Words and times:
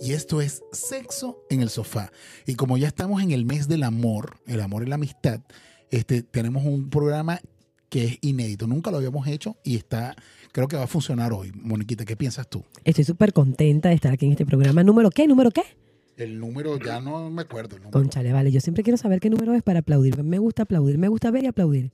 y 0.00 0.12
esto 0.12 0.40
es 0.40 0.62
Sexo 0.72 1.44
en 1.50 1.60
el 1.60 1.70
Sofá. 1.70 2.10
Y 2.46 2.54
como 2.54 2.76
ya 2.78 2.86
estamos 2.88 3.22
en 3.22 3.30
el 3.32 3.44
mes 3.44 3.68
del 3.68 3.82
amor, 3.82 4.38
el 4.46 4.60
amor 4.60 4.82
y 4.84 4.86
la 4.86 4.94
amistad, 4.96 5.40
este, 5.90 6.22
tenemos 6.22 6.64
un 6.64 6.88
programa 6.90 7.40
que 7.88 8.04
es 8.04 8.18
inédito. 8.20 8.66
Nunca 8.66 8.90
lo 8.90 8.98
habíamos 8.98 9.26
hecho 9.26 9.56
y 9.64 9.76
está, 9.76 10.14
creo 10.52 10.68
que 10.68 10.76
va 10.76 10.84
a 10.84 10.88
funcionar 10.88 11.32
hoy. 11.32 11.50
Moniquita, 11.54 12.04
¿qué 12.04 12.16
piensas 12.16 12.48
tú? 12.48 12.62
Estoy 12.84 13.04
súper 13.04 13.32
contenta 13.32 13.88
de 13.88 13.94
estar 13.94 14.12
aquí 14.12 14.26
en 14.26 14.32
este 14.32 14.44
programa. 14.46 14.82
¿Número 14.84 15.10
qué? 15.10 15.26
¿Número 15.26 15.50
qué? 15.50 15.62
El 16.16 16.38
número, 16.38 16.78
ya 16.78 17.00
no 17.00 17.30
me 17.30 17.42
acuerdo. 17.42 17.76
El 17.76 17.82
número. 17.82 17.98
Conchale, 17.98 18.32
vale. 18.32 18.50
Yo 18.52 18.60
siempre 18.60 18.82
quiero 18.82 18.96
saber 18.98 19.20
qué 19.20 19.30
número 19.30 19.54
es 19.54 19.62
para 19.62 19.78
aplaudir. 19.80 20.22
Me 20.22 20.38
gusta 20.38 20.64
aplaudir. 20.64 20.98
Me 20.98 21.08
gusta 21.08 21.30
ver 21.30 21.44
y 21.44 21.46
aplaudir. 21.46 21.92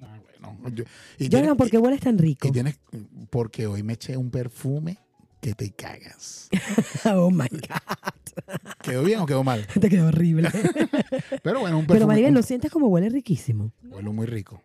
Ah, 0.00 0.18
bueno. 0.60 0.74
Yo- 0.74 0.84
y 1.18 1.24
Yo 1.24 1.30
tienes- 1.30 1.48
no, 1.48 1.56
porque 1.56 1.78
hueles 1.78 2.00
tan 2.00 2.18
rico. 2.18 2.48
y 2.48 2.52
tienes, 2.52 2.78
porque 3.30 3.66
hoy 3.66 3.82
me 3.82 3.92
eché 3.94 4.16
un 4.16 4.30
perfume 4.30 4.98
que 5.44 5.54
te 5.54 5.70
cagas. 5.72 6.48
oh 7.04 7.30
my 7.30 7.46
God. 7.50 8.44
¿Quedó 8.82 9.02
bien 9.04 9.20
o 9.20 9.26
quedó 9.26 9.44
mal? 9.44 9.66
Te 9.80 9.90
quedó 9.90 10.08
horrible. 10.08 10.48
Pero 11.42 11.60
bueno, 11.60 11.78
un 11.78 11.82
perfume. 11.86 11.98
Pero 11.98 12.06
Maribel, 12.06 12.32
¿no 12.32 12.42
sientes 12.42 12.70
como 12.70 12.86
huele 12.88 13.10
riquísimo? 13.10 13.70
huele 13.90 14.08
muy 14.08 14.26
rico. 14.26 14.62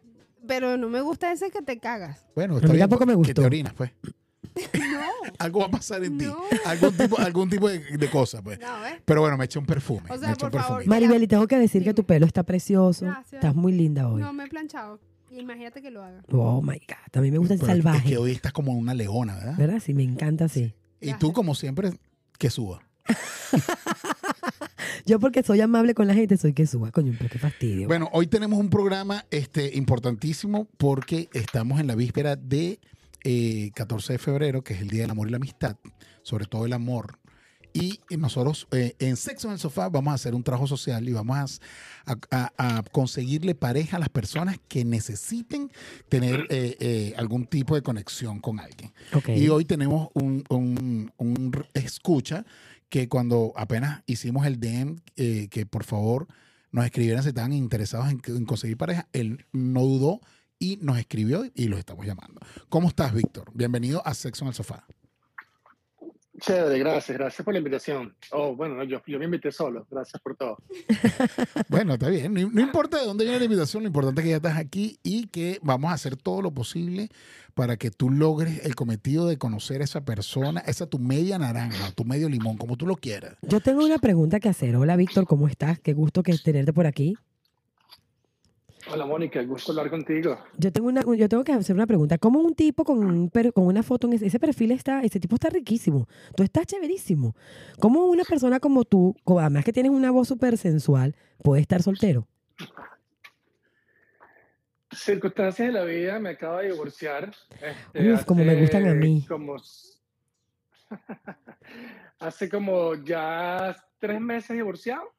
Pero 0.47 0.77
no 0.77 0.87
me 0.89 1.01
gusta 1.01 1.31
ese 1.33 1.51
que 1.51 1.61
te 1.61 1.79
cagas. 1.79 2.25
Bueno, 2.33 2.53
A 2.55 2.57
está 2.57 2.67
mí 2.69 2.75
bien. 2.75 2.83
tampoco 2.83 3.05
me 3.05 3.11
Que 3.11 3.17
gustó. 3.17 3.41
te 3.41 3.45
orinas, 3.45 3.73
pues. 3.73 3.91
No, 4.73 4.99
Algo 5.37 5.59
va 5.59 5.65
a 5.67 5.71
pasar 5.71 6.01
en 6.03 6.17
ti. 6.17 6.25
Algún 6.65 6.93
tipo, 6.97 7.19
algún 7.19 7.49
tipo 7.49 7.69
de, 7.69 7.79
de 7.79 8.09
cosa, 8.09 8.41
pues. 8.41 8.57
no, 8.59 8.79
¿ves? 8.81 8.95
Pero 9.05 9.19
bueno, 9.21 9.37
me 9.37 9.45
eché 9.45 9.59
un 9.59 9.65
perfume. 9.65 10.09
O 10.09 10.17
sea, 10.17 10.29
me 10.29 10.33
eché 10.33 10.45
un 10.45 10.51
por 10.51 10.61
favor. 10.61 10.87
Maribel, 10.87 11.21
y 11.23 11.27
tengo 11.27 11.45
que 11.47 11.57
decir 11.59 11.83
que 11.83 11.93
tu 11.93 12.05
pelo 12.05 12.25
está 12.25 12.43
precioso. 12.43 13.05
Gracias. 13.05 13.33
Estás 13.33 13.53
muy 13.53 13.73
linda 13.73 14.07
hoy. 14.07 14.21
No 14.21 14.31
me 14.33 14.45
he 14.45 14.47
planchado. 14.47 14.99
Imagínate 15.31 15.81
que 15.81 15.91
lo 15.91 16.03
haga. 16.03 16.23
Oh 16.31 16.61
my 16.61 16.79
God. 16.79 17.17
A 17.17 17.21
mí 17.21 17.31
me 17.31 17.37
gusta 17.37 17.53
el 17.53 17.59
Pero 17.59 17.71
es 17.71 17.83
salvaje. 17.83 18.09
que 18.09 18.17
hoy 18.17 18.31
estás 18.31 18.53
como 18.53 18.73
una 18.73 18.93
leona, 18.93 19.35
¿verdad? 19.35 19.57
¿Verdad? 19.57 19.79
Sí, 19.83 19.93
me 19.93 20.03
encanta 20.03 20.45
así. 20.45 20.73
Y 21.01 21.13
tú, 21.13 21.33
como 21.33 21.55
siempre, 21.55 21.91
que 22.37 22.49
suba. 22.49 22.81
Yo 25.05 25.19
porque 25.19 25.43
soy 25.43 25.61
amable 25.61 25.93
con 25.93 26.07
la 26.07 26.13
gente 26.13 26.37
soy 26.37 26.53
que 26.53 26.67
suba, 26.67 26.91
coño, 26.91 27.13
pero 27.17 27.29
qué 27.29 27.39
fastidio. 27.39 27.87
Bueno, 27.87 28.09
hoy 28.11 28.27
tenemos 28.27 28.59
un 28.59 28.69
programa 28.69 29.25
este, 29.31 29.75
importantísimo 29.75 30.67
porque 30.77 31.29
estamos 31.33 31.79
en 31.79 31.87
la 31.87 31.95
víspera 31.95 32.35
de 32.35 32.79
eh, 33.23 33.71
14 33.73 34.13
de 34.13 34.19
febrero, 34.19 34.63
que 34.63 34.73
es 34.73 34.81
el 34.81 34.89
Día 34.89 35.01
del 35.01 35.11
Amor 35.11 35.27
y 35.27 35.31
la 35.31 35.37
Amistad, 35.37 35.77
sobre 36.21 36.45
todo 36.45 36.65
el 36.65 36.73
amor. 36.73 37.19
Y 37.73 37.99
nosotros 38.17 38.67
eh, 38.71 38.95
en 38.99 39.15
Sexo 39.15 39.47
en 39.47 39.53
el 39.53 39.59
Sofá 39.59 39.89
vamos 39.89 40.11
a 40.11 40.15
hacer 40.15 40.33
un 40.35 40.43
trabajo 40.43 40.65
social 40.67 41.07
y 41.07 41.13
vamos 41.13 41.61
a, 42.05 42.15
a- 42.31 42.77
a 42.77 42.83
conseguirle 42.91 43.53
pareja 43.55 43.97
a 43.97 43.99
las 43.99 44.09
personas 44.09 44.57
que 44.67 44.83
necesiten 44.85 45.71
tener 46.09 46.47
eh, 46.49 46.75
eh, 46.79 47.13
algún 47.17 47.45
tipo 47.45 47.75
de 47.75 47.81
conexión 47.81 48.39
con 48.39 48.59
alguien. 48.59 48.91
Y 49.37 49.49
hoy 49.49 49.65
tenemos 49.65 50.09
un, 50.13 50.43
un- 50.49 51.11
escucha 51.73 52.45
que 52.89 53.07
cuando 53.07 53.53
apenas 53.55 54.01
hicimos 54.07 54.45
el 54.47 54.59
DM, 54.59 54.97
que 55.15 55.65
por 55.69 55.83
favor 55.83 56.27
nos 56.71 56.85
escribieran 56.85 57.21
si 57.23 57.29
estaban 57.29 57.53
interesados 57.53 58.09
en, 58.09 58.19
en 58.25 58.45
conseguir 58.45 58.77
pareja, 58.77 59.07
él 59.13 59.45
no 59.51 59.81
dudó 59.81 60.21
y 60.57 60.77
nos 60.81 60.97
escribió 60.97 61.45
y 61.55 61.65
lo 61.67 61.77
estamos 61.77 62.05
llamando. 62.05 62.41
¿Cómo 62.69 62.87
estás, 62.89 63.13
Víctor? 63.13 63.51
Bienvenido 63.53 64.01
a 64.05 64.13
Sexo 64.13 64.43
en 64.43 64.49
el 64.49 64.53
Sofá. 64.55 64.85
Chévere, 66.49 66.79
gracias, 66.79 67.15
gracias 67.15 67.45
por 67.45 67.53
la 67.53 67.59
invitación. 67.59 68.15
Oh, 68.31 68.55
bueno, 68.55 68.73
no, 68.73 68.83
yo, 68.83 69.03
yo 69.05 69.19
me 69.19 69.25
invité 69.25 69.51
solo, 69.51 69.85
gracias 69.91 70.19
por 70.19 70.35
todo. 70.35 70.57
Bueno, 71.69 71.93
está 71.93 72.09
bien. 72.09 72.33
No, 72.33 72.49
no 72.51 72.61
importa 72.61 72.99
de 72.99 73.05
dónde 73.05 73.23
viene 73.23 73.37
la 73.37 73.45
invitación, 73.45 73.83
lo 73.83 73.87
importante 73.87 74.21
es 74.21 74.25
que 74.25 74.29
ya 74.31 74.35
estás 74.37 74.57
aquí 74.57 74.97
y 75.03 75.27
que 75.27 75.59
vamos 75.61 75.91
a 75.91 75.93
hacer 75.93 76.15
todo 76.17 76.41
lo 76.41 76.49
posible 76.51 77.09
para 77.53 77.77
que 77.77 77.91
tú 77.91 78.09
logres 78.09 78.65
el 78.65 78.73
cometido 78.73 79.27
de 79.27 79.37
conocer 79.37 79.81
a 79.81 79.83
esa 79.83 80.03
persona, 80.05 80.61
esa 80.61 80.87
tu 80.87 80.97
media 80.97 81.37
naranja, 81.37 81.91
tu 81.91 82.03
medio 82.03 82.27
limón, 82.29 82.57
como 82.57 82.77
tú 82.77 82.87
lo 82.87 82.95
quieras. 82.95 83.35
Yo 83.43 83.59
tengo 83.59 83.85
una 83.85 83.99
pregunta 83.99 84.39
que 84.39 84.49
hacer. 84.49 84.75
Hola, 84.75 84.95
Víctor, 84.95 85.27
¿cómo 85.27 85.47
estás? 85.47 85.79
Qué 85.79 85.93
gusto 85.93 86.23
que 86.23 86.35
tenerte 86.37 86.73
por 86.73 86.87
aquí. 86.87 87.15
Hola, 88.91 89.05
Mónica, 89.05 89.39
el 89.39 89.47
gusto 89.47 89.71
hablar 89.71 89.89
contigo. 89.91 90.39
Yo 90.57 90.71
tengo 90.71 90.87
una, 90.87 91.03
yo 91.15 91.29
tengo 91.29 91.43
que 91.43 91.51
hacer 91.51 91.75
una 91.75 91.85
pregunta. 91.85 92.17
¿Cómo 92.17 92.39
un 92.39 92.55
tipo 92.55 92.83
con, 92.83 92.97
un 92.99 93.29
con 93.29 93.65
una 93.65 93.83
foto 93.83 94.07
en 94.07 94.13
ese, 94.13 94.25
ese 94.25 94.39
perfil 94.39 94.71
está, 94.71 95.01
ese 95.01 95.19
tipo 95.19 95.35
está 95.35 95.49
riquísimo? 95.49 96.07
Tú 96.35 96.41
estás 96.41 96.65
chéverísimo. 96.65 97.35
¿Cómo 97.79 98.05
una 98.05 98.23
persona 98.23 98.59
como 98.59 98.85
tú, 98.85 99.15
además 99.39 99.63
que 99.63 99.73
tienes 99.73 99.91
una 99.91 100.09
voz 100.09 100.27
súper 100.27 100.57
sensual, 100.57 101.15
puede 101.43 101.61
estar 101.61 101.83
soltero? 101.83 102.27
Circunstancias 104.91 105.67
de 105.67 105.73
la 105.73 105.83
vida, 105.83 106.19
me 106.19 106.29
acabo 106.29 106.57
de 106.57 106.71
divorciar. 106.71 107.31
este, 107.61 108.13
Uf, 108.13 108.25
como 108.25 108.43
me 108.43 108.59
gustan 108.59 108.87
a 108.87 108.95
mí. 108.95 109.23
Como, 109.27 109.57
hace 112.19 112.49
como 112.49 112.95
ya 112.95 113.75
tres 113.99 114.19
meses 114.19 114.55
divorciado. 114.55 115.18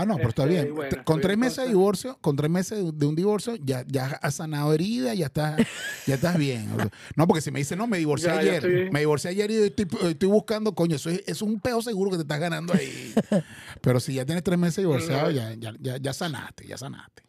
Ah, 0.00 0.06
no, 0.06 0.16
pero 0.16 0.28
está 0.28 0.44
Este, 0.44 0.54
bien. 0.62 0.74
bueno, 0.76 0.96
con 1.04 1.20
tres 1.20 1.36
meses 1.36 1.64
de 1.64 1.70
divorcio, 1.70 2.18
con 2.20 2.36
tres 2.36 2.48
meses 2.48 2.96
de- 2.96 3.06
un 3.06 3.16
divorcio, 3.16 3.56
ya, 3.56 3.84
ya 3.88 4.06
has 4.22 4.36
sanado 4.36 4.72
herida, 4.72 5.12
ya 5.14 5.26
estás, 5.26 5.60
ya 6.06 6.14
estás 6.14 6.38
bien. 6.38 6.68
No, 7.16 7.26
porque 7.26 7.40
si 7.40 7.50
me 7.50 7.58
dice, 7.58 7.74
no, 7.74 7.88
me 7.88 7.98
divorcié 7.98 8.28
Ya, 8.28 8.38
ayer, 8.38 8.90
me 8.92 9.00
divorcié 9.00 9.30
ayer 9.30 9.50
y 9.50 9.54
estoy, 9.56 9.88
estoy 10.08 10.28
buscando, 10.28 10.72
coño, 10.72 10.94
eso 10.94 11.10
es, 11.10 11.18
eso 11.20 11.30
es 11.32 11.42
un 11.42 11.58
peo 11.58 11.82
seguro 11.82 12.12
que 12.12 12.16
te 12.16 12.22
estás 12.22 12.38
ganando 12.38 12.72
ahí. 12.74 13.12
Pero 13.82 13.98
si 13.98 14.14
ya 14.14 14.24
tienes 14.24 14.44
tres 14.44 14.56
meses 14.56 14.76
divorciado, 14.76 15.32
ya, 15.32 15.52
ya, 15.54 15.74
ya, 15.80 15.96
ya 15.96 16.12
sanaste, 16.12 16.64
ya 16.66 16.76
sanaste. 16.78 17.24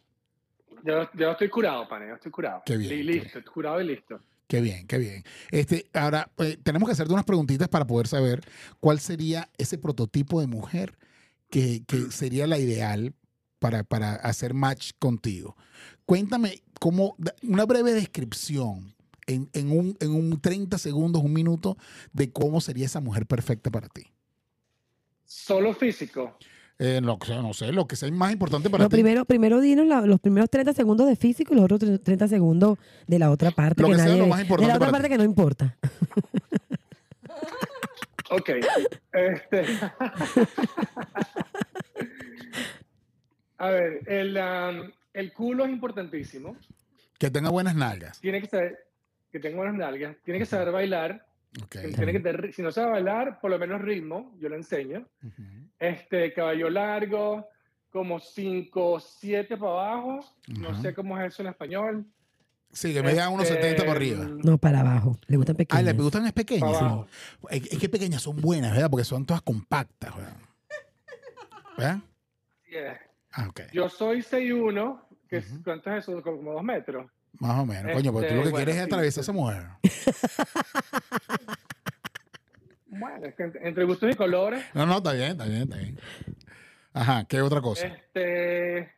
Ya, 0.84 1.10
ya 1.18 1.32
estoy 1.32 1.48
curado, 1.50 1.88
pane, 1.88 2.06
ya 2.06 2.14
estoy 2.14 2.30
curado. 2.30 2.62
Qué 2.64 2.76
bien, 2.76 2.92
Y 2.94 3.02
listo, 3.02 3.40
curado 3.52 3.80
y 3.80 3.86
listo. 3.88 4.20
Qué 4.46 4.60
bien, 4.60 4.86
qué 4.86 4.98
bien. 4.98 5.24
Este, 5.50 5.86
ahora, 5.92 6.30
eh, 6.38 6.56
tenemos 6.62 6.88
que 6.88 6.92
hacerte 6.92 7.12
unas 7.12 7.24
preguntitas 7.24 7.68
para 7.68 7.86
poder 7.86 8.06
saber 8.06 8.40
cuál 8.80 8.98
sería 9.00 9.48
ese 9.58 9.76
prototipo 9.76 10.40
de 10.40 10.46
mujer 10.46 10.96
que, 11.50 11.82
que 11.86 12.10
sería 12.10 12.46
la 12.46 12.58
ideal 12.58 13.12
para, 13.58 13.82
para 13.84 14.14
hacer 14.14 14.54
match 14.54 14.92
contigo. 14.98 15.56
Cuéntame 16.06 16.62
cómo, 16.80 17.16
una 17.42 17.64
breve 17.66 17.92
descripción 17.92 18.94
en, 19.26 19.48
en 19.52 19.70
un, 19.70 19.96
en 20.00 20.12
un 20.12 20.40
30 20.40 20.78
segundos, 20.78 21.22
un 21.22 21.32
minuto, 21.32 21.76
de 22.12 22.32
cómo 22.32 22.60
sería 22.60 22.86
esa 22.86 23.00
mujer 23.00 23.26
perfecta 23.26 23.70
para 23.70 23.88
ti. 23.88 24.04
Solo 25.24 25.74
físico. 25.74 26.36
Eh, 26.82 27.00
sea, 27.26 27.42
no 27.42 27.52
sé, 27.52 27.70
lo 27.72 27.86
que 27.86 27.94
sea 27.94 28.10
más 28.10 28.32
importante 28.32 28.70
para 28.70 28.84
No, 28.84 28.88
ti. 28.88 28.94
primero, 28.96 29.26
primero 29.26 29.60
dinos 29.60 29.86
la- 29.86 30.00
los 30.00 30.18
primeros 30.18 30.48
30 30.48 30.72
segundos 30.72 31.06
de 31.06 31.14
físico 31.14 31.52
y 31.52 31.56
los 31.56 31.64
otros 31.66 31.78
tre- 31.82 32.02
30 32.02 32.26
segundos 32.28 32.78
de 33.06 33.18
la 33.18 33.30
otra 33.30 33.50
parte 33.50 33.82
Lo 33.82 33.88
que 33.88 33.92
que 33.92 33.98
sea 33.98 34.06
nadie 34.08 34.18
lo 34.20 34.26
más 34.28 34.38
de 34.38 34.44
importante 34.44 34.68
la 34.68 34.76
otra 34.76 34.86
para 34.90 34.92
parte 34.92 35.08
ti. 35.08 35.12
que 35.12 35.18
no 35.18 35.24
importa. 35.24 35.76
Ok. 38.30 38.48
Este. 39.12 39.64
A 43.60 43.70
ver, 43.70 44.00
el, 44.06 44.36
um, 44.36 44.90
el 45.12 45.32
culo 45.32 45.64
es 45.64 45.70
importantísimo. 45.70 46.56
Que 47.18 47.30
tenga 47.30 47.50
buenas 47.50 47.74
nalgas. 47.74 48.18
Tiene 48.20 48.40
que 48.40 48.46
saber 48.48 48.78
que 49.30 49.38
tenga 49.38 49.56
buenas 49.58 49.74
nalgas. 49.76 50.16
Tiene 50.24 50.38
que 50.40 50.46
saber 50.46 50.72
bailar. 50.72 51.26
Tiene 51.70 52.12
que 52.12 52.20
tener- 52.20 52.52
si 52.54 52.62
no 52.62 52.70
sabe 52.72 52.92
bailar, 52.92 53.38
por 53.40 53.50
lo 53.50 53.58
menos 53.58 53.80
ritmo. 53.82 54.34
Yo 54.40 54.48
le 54.48 54.56
enseño. 54.56 55.06
Este, 55.78 56.32
caballo 56.32 56.70
largo, 56.70 57.48
como 57.90 58.18
5, 58.20 59.00
7 59.00 59.56
para 59.56 59.72
abajo. 59.72 60.20
No 60.48 60.80
sé 60.80 60.94
cómo 60.94 61.18
es 61.20 61.32
eso 61.32 61.42
en 61.42 61.48
español. 61.48 62.06
Sí, 62.72 62.94
que 62.94 63.02
me 63.02 63.10
digan 63.10 63.32
unos 63.32 63.50
Este, 63.50 63.60
70 63.62 63.82
para 63.84 63.92
arriba. 63.96 64.24
No, 64.44 64.56
para 64.56 64.80
abajo. 64.80 65.18
Le 65.26 65.36
gustan 65.36 65.56
Ah, 65.56 65.58
pequeños. 65.58 65.84
le 65.84 65.92
gustan 66.02 66.26
es 66.26 66.32
pequeñas. 66.32 66.82
Es, 67.50 67.72
es 67.72 67.78
que 67.78 67.88
pequeñas 67.88 68.22
son 68.22 68.40
buenas, 68.40 68.72
¿verdad? 68.72 68.88
Porque 68.88 69.04
son 69.04 69.26
todas 69.26 69.42
compactas, 69.42 70.16
¿verdad? 70.16 70.36
¿Verdad? 71.76 71.98
Yeah. 72.70 73.00
Ah. 73.32 73.48
Yo 73.72 73.88
soy 73.88 74.22
6'1", 74.22 75.00
que 75.28 75.38
Ujú. 75.38 75.62
¿cuánto 75.62 75.90
es 75.90 76.02
eso? 76.04 76.22
Como 76.22 76.52
2 76.52 76.62
metros. 76.62 77.10
Más 77.38 77.58
o 77.60 77.66
menos. 77.66 77.92
Coño, 77.92 78.12
porque 78.12 78.28
tú 78.28 78.34
lo 78.34 78.42
que 78.42 78.48
Este, 78.48 78.56
quieres 78.56 78.74
es 78.76 78.80
sí, 78.82 78.86
atravesar 78.86 79.20
a 79.20 79.22
esa 79.22 79.32
mujer. 79.32 79.66
Bueno, 82.86 83.26
es 83.26 83.34
que 83.36 83.52
entre, 83.62 83.84
gustos 83.84 84.10
y 84.12 84.14
colores. 84.16 84.64
No, 84.74 84.84
no, 84.84 84.96
está 84.98 85.12
bien, 85.12 85.30
está 85.32 85.44
bien, 85.44 85.62
está 85.62 85.76
bien. 85.76 85.98
Ajá, 86.92 87.24
¿qué 87.24 87.40
otra 87.40 87.60
cosa? 87.60 87.86
Este, 87.86 88.92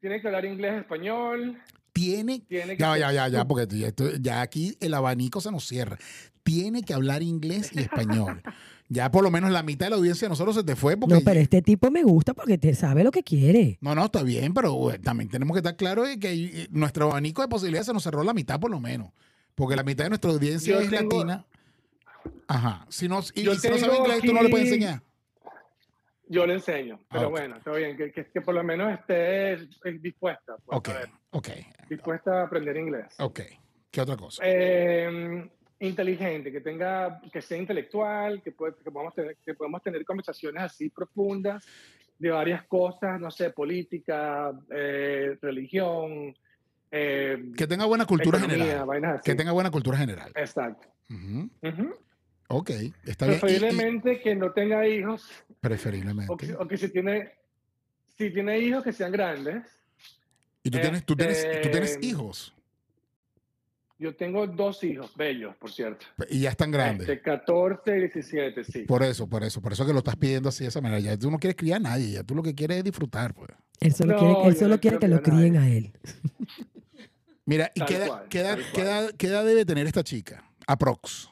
tiene 0.00 0.20
que 0.20 0.26
hablar 0.26 0.44
inglés, 0.44 0.80
español. 0.80 1.62
Tiene. 1.92 2.40
Tiene 2.40 2.76
que 2.76 2.82
Ya, 2.82 2.98
ya, 2.98 3.12
ya, 3.12 3.28
ya, 3.28 3.44
porque 3.48 3.66
ya 4.20 4.40
aquí 4.40 4.76
el 4.80 4.94
abanico 4.94 5.40
se 5.40 5.52
nos 5.52 5.64
cierra. 5.66 5.96
Tiene 6.42 6.82
que 6.82 6.92
hablar 6.92 7.22
inglés 7.22 7.70
y 7.72 7.80
español. 7.80 8.42
Ya 8.92 9.08
por 9.12 9.22
lo 9.22 9.30
menos 9.30 9.52
la 9.52 9.62
mitad 9.62 9.86
de 9.86 9.90
la 9.90 9.96
audiencia 9.96 10.26
de 10.26 10.30
nosotros 10.30 10.56
se 10.56 10.64
te 10.64 10.74
fue 10.74 10.96
porque. 10.96 11.14
No, 11.14 11.20
pero 11.24 11.38
este 11.38 11.62
tipo 11.62 11.90
me 11.92 12.02
gusta 12.02 12.34
porque 12.34 12.58
te 12.58 12.74
sabe 12.74 13.04
lo 13.04 13.12
que 13.12 13.22
quiere. 13.22 13.78
No, 13.80 13.94
no, 13.94 14.06
está 14.06 14.24
bien, 14.24 14.52
pero 14.52 14.90
eh, 14.90 14.98
también 14.98 15.30
tenemos 15.30 15.54
que 15.54 15.60
estar 15.60 15.76
claros 15.76 16.08
de 16.08 16.18
que 16.18 16.32
eh, 16.32 16.66
nuestro 16.72 17.06
abanico 17.08 17.40
de 17.40 17.46
posibilidades 17.46 17.86
se 17.86 17.92
nos 17.92 18.02
cerró 18.02 18.24
la 18.24 18.34
mitad 18.34 18.58
por 18.58 18.68
lo 18.70 18.80
menos. 18.80 19.12
Porque 19.54 19.76
la 19.76 19.84
mitad 19.84 20.04
de 20.04 20.10
nuestra 20.10 20.32
audiencia 20.32 20.74
Yo 20.74 20.80
es 20.80 20.90
tengo- 20.90 21.18
latina. 21.24 21.46
Ajá. 22.48 22.84
Si 22.88 23.08
no, 23.08 23.20
y, 23.34 23.42
Yo 23.44 23.54
si 23.54 23.68
no 23.70 23.78
sabe 23.78 23.96
inglés, 23.96 24.22
tú 24.22 24.32
no 24.32 24.42
le 24.42 24.48
puedes 24.48 24.66
enseñar. 24.66 25.02
Yo 26.28 26.46
le 26.46 26.54
enseño. 26.54 27.00
Pero 27.10 27.30
bueno, 27.30 27.56
está 27.58 27.72
bien. 27.72 27.96
Que, 27.96 28.10
que, 28.12 28.26
que 28.26 28.40
por 28.40 28.54
lo 28.54 28.64
menos 28.64 28.92
esté 28.92 29.52
eh, 29.52 29.68
dispuesta. 30.00 30.56
pues, 30.64 30.78
Ok, 30.78 30.88
a 30.88 30.92
ver, 30.94 31.08
ok, 31.30 31.48
dispuesta 31.88 32.40
a 32.40 32.44
aprender 32.46 32.76
inglés. 32.76 33.06
ok. 33.18 33.40
¿Qué 33.90 34.00
otra 34.00 34.16
cosa? 34.16 34.42
Eh, 34.44 35.48
inteligente, 35.80 36.52
que 36.52 36.60
tenga, 36.60 37.20
que 37.32 37.40
sea 37.42 37.56
intelectual, 37.58 38.42
que, 38.42 38.52
puede- 38.52 38.74
que, 38.82 38.90
podamos 38.90 39.14
tener, 39.14 39.36
que 39.44 39.54
podamos 39.54 39.82
tener 39.82 40.04
conversaciones 40.04 40.62
así 40.62 40.88
profundas 40.90 41.64
de 42.18 42.30
varias 42.30 42.64
cosas, 42.66 43.18
no 43.18 43.30
sé, 43.30 43.50
política, 43.50 44.52
eh, 44.70 45.38
religión, 45.40 46.36
eh, 46.90 47.50
Que 47.56 47.66
tenga 47.66 47.86
buena 47.86 48.04
cultura 48.04 48.38
economía, 48.38 48.84
general. 48.86 49.20
Que 49.24 49.34
tenga 49.34 49.52
buena 49.52 49.70
cultura 49.70 49.96
general. 49.96 50.32
Exacto. 50.34 50.86
Ujú. 51.08 51.94
Ok, 52.48 52.70
está 53.04 53.26
bien. 53.26 53.38
Y- 53.38 53.40
Preferiblemente 53.40 54.20
que 54.20 54.34
no 54.36 54.52
tenga 54.52 54.86
hijos, 54.86 55.30
o 55.48 55.54
preferiblemente. 55.60 56.36
que, 56.46 56.54
o 56.54 56.68
que 56.68 56.76
si 56.76 56.90
tiene, 56.90 57.32
si 58.18 58.30
tiene 58.30 58.58
hijos 58.58 58.84
que 58.84 58.92
sean 58.92 59.12
grandes. 59.12 59.64
Y 60.62 60.70
tú 60.70 60.78
tienes, 60.78 61.06
tú 61.06 61.16
tienes, 61.16 61.42
tú 61.62 61.70
tienes 61.70 61.92
Este, 61.92 62.06
hijos 62.06 62.54
Yo 64.00 64.16
tengo 64.16 64.46
dos 64.46 64.82
hijos, 64.82 65.14
bellos, 65.14 65.54
por 65.56 65.70
cierto. 65.70 66.06
y 66.30 66.40
ya 66.40 66.48
están 66.50 66.70
grandes. 66.70 67.06
Este, 67.06 67.20
14 67.20 67.98
y 67.98 68.00
17, 68.00 68.64
sí. 68.64 68.78
Por 68.84 69.02
eso, 69.02 69.28
por 69.28 69.44
eso, 69.44 69.60
por 69.60 69.74
eso 69.74 69.84
que 69.86 69.92
lo 69.92 69.98
estás 69.98 70.16
pidiendo 70.16 70.48
así 70.48 70.64
de 70.64 70.68
esa 70.68 70.80
manera. 70.80 71.00
Ya 71.00 71.18
tú 71.18 71.30
no 71.30 71.38
quieres 71.38 71.54
criar 71.56 71.76
a 71.76 71.80
nadie, 71.80 72.12
ya 72.12 72.24
tú 72.24 72.34
lo 72.34 72.42
que 72.42 72.54
quieres 72.54 72.78
es 72.78 72.84
disfrutar, 72.84 73.34
pues. 73.34 73.50
Él 73.78 73.92
solo 73.92 74.14
No, 74.14 74.18
quiere, 74.18 74.48
él 74.48 74.56
solo 74.56 74.74
no 74.76 74.80
quiere 74.80 74.98
que 74.98 75.06
lo 75.08 75.20
críen 75.22 75.58
a 75.58 75.68
él. 75.68 75.92
Mira, 77.44 77.70
¿y 77.74 77.84
qué 77.84 77.96
edad, 77.96 78.06
cual, 78.06 78.26
qué 78.30 78.40
edad- 78.40 78.58
qué 78.72 78.80
edad- 78.80 79.14
qué 79.18 79.26
edad 79.26 79.44
debe 79.44 79.66
tener 79.66 79.86
esta 79.86 80.02
chica? 80.02 80.50
Aprox. 80.66 81.28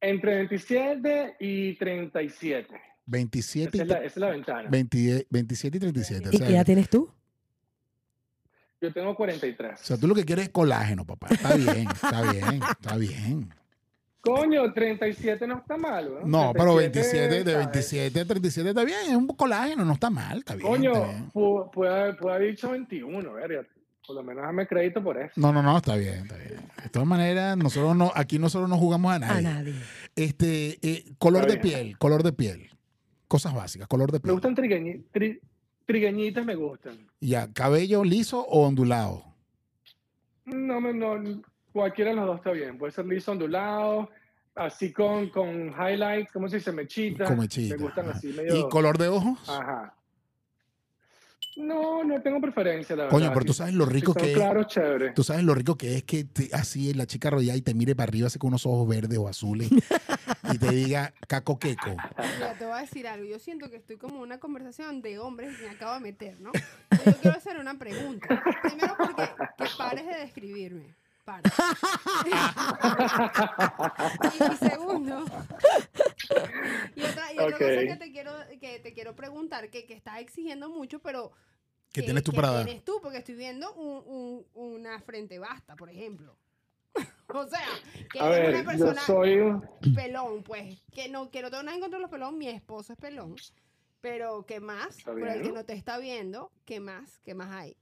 Entre 0.00 0.36
27 0.36 1.36
y 1.38 1.74
37. 1.74 2.80
27 3.04 3.76
y, 3.76 3.80
Esa 3.80 3.82
es 3.82 3.88
la, 3.90 3.96
esa 3.98 4.06
es 4.06 4.16
la 4.16 4.30
ventana. 4.30 4.70
20 4.70 5.26
27 5.28 5.76
y 5.76 5.80
37. 5.80 6.28
O 6.28 6.32
¿Y 6.32 6.36
sea, 6.38 6.46
qué 6.46 6.54
edad 6.54 6.64
tienes 6.64 6.88
tú? 6.88 7.12
Yo 8.80 8.92
tengo 8.92 9.14
43. 9.14 9.80
o 9.80 9.84
sea, 9.84 9.96
tú 9.98 10.06
lo 10.08 10.14
que 10.14 10.24
quieres 10.24 10.46
es 10.46 10.50
colágeno, 10.50 11.04
papá. 11.04 11.28
Está 11.30 11.54
bien, 11.56 11.86
está 11.92 12.32
bien, 12.32 12.60
está 12.70 12.96
bien. 12.96 13.54
Coño, 14.22 14.72
37 14.72 15.46
no 15.46 15.58
está 15.58 15.76
malo. 15.78 16.20
¿no? 16.24 16.46
No, 16.46 16.52
pero 16.52 16.74
27, 16.76 17.28
37, 17.28 17.44
de 17.44 17.52
¿sabes? 17.52 17.66
27 17.72 18.20
a 18.20 18.24
37 18.26 18.68
está 18.70 18.84
bien, 18.84 18.98
es 19.08 19.16
un 19.16 19.26
colágeno, 19.28 19.84
no 19.84 19.94
está 19.94 20.10
mal, 20.10 20.38
está 20.38 20.54
bien. 20.54 20.66
Coño, 20.68 20.92
está 20.94 21.06
bien. 21.08 21.30
pu- 21.32 21.70
puede, 21.70 21.90
haber- 21.92 22.50
dicho 22.50 22.70
21, 22.70 23.32
verga. 23.32 23.62
Por 24.06 24.16
lo 24.16 24.22
menos 24.24 24.42
dame 24.42 24.66
crédito 24.66 25.02
por 25.02 25.16
eso. 25.18 25.32
No, 25.36 25.52
no, 25.52 25.62
no, 25.62 25.76
está 25.76 25.94
bien, 25.96 26.22
está 26.24 26.36
bien. 26.36 26.60
De 26.82 26.88
todas 26.90 27.06
maneras, 27.06 27.56
nosotros 27.56 27.94
no, 27.96 28.10
aquí 28.14 28.38
nosotros 28.38 28.68
no 28.68 28.76
jugamos 28.76 29.12
a 29.12 29.16
A 29.16 29.18
nadie. 29.20 29.42
nadie. 29.42 29.74
Este, 30.16 30.78
eh, 30.82 31.04
color 31.18 31.42
Está 31.42 31.54
de 31.54 31.60
bien. 31.62 31.74
piel, 31.86 31.98
color 31.98 32.22
de 32.22 32.32
piel. 32.32 32.70
Cosas 33.28 33.54
básicas, 33.54 33.86
color 33.88 34.10
de 34.10 34.16
Me 34.18 34.22
piel. 34.22 34.32
gustan 34.32 34.56
trigueñi- 34.56 35.04
tri- 35.12 35.38
trigueñitas, 35.90 36.44
me 36.46 36.54
gustan. 36.54 36.96
Ya, 37.20 37.52
cabello 37.52 38.04
liso 38.04 38.40
o 38.46 38.66
ondulado. 38.66 39.24
No, 40.44 40.80
no, 40.80 41.42
cualquiera 41.72 42.10
de 42.10 42.16
los 42.16 42.26
dos 42.26 42.36
está 42.36 42.52
bien. 42.52 42.78
Puede 42.78 42.92
ser 42.92 43.06
liso, 43.06 43.32
ondulado, 43.32 44.08
así 44.54 44.92
con, 44.92 45.28
con 45.30 45.68
highlights, 45.72 46.30
¿cómo 46.32 46.48
se 46.48 46.56
dice? 46.56 46.70
Mechitas. 46.72 47.28
Con 47.28 47.38
mechita, 47.40 47.76
Me 47.76 47.82
gustan 47.82 48.08
ajá. 48.08 48.18
así 48.18 48.28
medio... 48.28 48.56
¿Y 48.56 48.68
color 48.68 48.96
de 48.98 49.08
ojos? 49.08 49.38
Ajá. 49.48 49.94
No, 51.56 52.04
no 52.04 52.22
tengo 52.22 52.40
preferencia, 52.40 52.94
la 52.94 53.08
Coño, 53.08 53.22
verdad. 53.24 53.34
pero 53.34 53.46
tú 53.46 53.52
Si- 53.52 53.58
sabes 53.58 53.74
lo 53.74 53.84
si 53.86 53.92
rico 53.92 54.12
son 54.12 54.22
que 54.22 54.30
es. 54.30 54.36
claros, 54.36 54.66
chévere. 54.68 55.10
Tú 55.12 55.24
sabes 55.24 55.42
lo 55.44 55.54
rico 55.54 55.76
que 55.76 55.96
es 55.96 56.04
que 56.04 56.24
te- 56.24 56.48
así 56.52 56.94
la 56.94 57.06
chica 57.06 57.28
arrodillada 57.28 57.58
y 57.58 57.62
te 57.62 57.74
mire 57.74 57.96
para 57.96 58.08
arriba 58.08 58.28
así 58.28 58.38
con 58.38 58.48
unos 58.48 58.64
ojos 58.66 58.88
verdes 58.88 59.18
o 59.18 59.26
azules 59.28 59.68
y 60.52 60.58
te 60.58 60.70
diga 60.70 61.12
caco 61.28 61.58
queco. 61.58 61.90
Mira, 61.90 62.54
te 62.58 62.64
voy 62.64 62.78
a 62.78 62.80
decir 62.82 63.06
algo. 63.08 63.24
Yo 63.26 63.38
siento 63.38 63.70
que 63.70 63.76
estoy 63.76 63.96
como 63.96 64.16
en 64.16 64.22
una 64.22 64.38
conversación 64.40 65.02
de 65.02 65.18
hombres 65.18 65.56
que 65.56 65.64
me 65.64 65.70
acabo 65.70 65.94
de 65.94 66.00
meter, 66.00 66.40
¿no? 66.40 66.52
Yo 66.52 67.16
quiero 67.20 67.36
hacer 67.36 67.58
una 67.58 67.78
pregunta. 67.78 68.42
Primero 68.62 68.96
porque 68.96 69.28
que 69.56 69.64
pares 69.76 70.06
de 70.06 70.16
describirme. 70.16 70.94
Para. 71.24 71.42
y, 74.40 74.52
y 74.52 74.56
segundo. 74.56 75.24
Y 76.96 77.02
otra, 77.02 77.32
y 77.32 77.38
otra 77.38 77.56
Ok. 77.56 77.62
cosa 77.62 77.86
que 77.86 77.96
te 77.98 78.12
quiero, 78.12 78.32
que 78.60 78.78
te 78.80 78.92
quiero 78.92 79.14
preguntar, 79.14 79.70
que, 79.70 79.86
que 79.86 79.94
estás 79.94 80.18
exigiendo 80.20 80.70
mucho, 80.70 80.98
pero 81.00 81.32
¿Qué 81.92 82.02
tienes 82.02 82.22
tú 82.22 82.32
para 82.32 82.50
dar? 82.50 82.64
tienes 82.64 82.84
tú? 82.84 83.00
Porque 83.02 83.18
estoy 83.18 83.34
viendo 83.34 83.72
un- 83.74 84.02
un- 84.06 84.46
una 84.54 85.00
frente 85.00 85.38
basta, 85.38 85.76
por 85.76 85.90
ejemplo. 85.90 86.36
o 87.34 87.48
sea, 87.48 87.60
que 88.12 88.20
A 88.20 88.24
es 88.24 88.30
ver, 88.30 88.48
una 88.50 88.58
yo 88.60 88.66
persona 88.66 89.00
soy... 89.02 89.34
un- 89.38 89.62
pelón, 89.94 90.42
pues. 90.42 90.80
Que 90.92 91.08
no, 91.08 91.30
que 91.30 91.42
no 91.42 91.50
tengo 91.50 91.62
nada 91.62 91.76
en 91.76 91.80
contra 91.80 91.98
de 91.98 92.02
los 92.02 92.10
pelón, 92.10 92.36
mi 92.38 92.48
esposo 92.48 92.92
es 92.92 92.98
pelón. 92.98 93.34
Pero, 94.00 94.44
¿qué 94.46 94.60
más? 94.60 95.02
Por 95.02 95.28
el 95.28 95.42
que 95.42 95.52
no 95.52 95.64
te 95.64 95.74
está 95.74 95.98
viendo, 95.98 96.50
¿qué 96.64 96.80
más? 96.80 97.20
¿Qué 97.24 97.34
más 97.34 97.50
hay? 97.50 97.76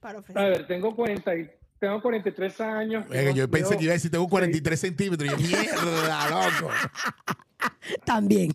Para 0.00 0.18
A 0.18 0.20
ofrecer. 0.20 0.42
ver, 0.50 0.66
tengo 0.66 0.94
40 0.96 1.36
y- 1.36 1.50
tengo 1.78 2.00
43 2.00 2.60
años. 2.60 3.06
Oiga, 3.10 3.30
yo 3.30 3.44
Yo- 3.44 3.50
pensé 3.50 3.76
que 3.76 3.84
iba 3.84 3.92
a 3.92 3.94
decir 3.94 4.10
tengo 4.10 4.24
sí. 4.24 4.30
43 4.30 4.80
centímetros. 4.80 5.28
Y 5.28 5.32
yo, 5.32 5.58
mierda, 5.58 6.30
loco. 6.30 6.70
También. 8.06 8.52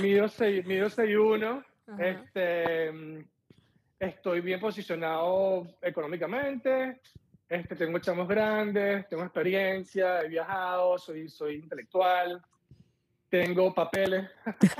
Mido 0.00 0.28
6 0.28 0.66
mido 0.66 0.88
6'1". 0.88 1.64
Ajá. 1.86 2.04
Este, 2.06 2.92
mm, 2.92 3.24
estoy 3.98 4.40
bien 4.40 4.60
posicionado 4.60 5.66
económicamente. 5.82 7.00
Este, 7.50 7.74
tengo 7.76 7.98
chamos 7.98 8.28
grandes, 8.28 9.06
tengo 9.08 9.24
experiencia, 9.24 10.20
he 10.22 10.28
viajado, 10.28 10.96
soy, 10.98 11.28
soy 11.28 11.56
intelectual, 11.56 12.40
tengo 13.28 13.74
papeles. 13.74 14.28